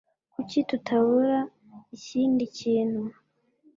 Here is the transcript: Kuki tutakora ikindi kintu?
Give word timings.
Kuki 0.33 0.59
tutakora 0.69 1.39
ikindi 1.95 2.43
kintu? 2.57 3.01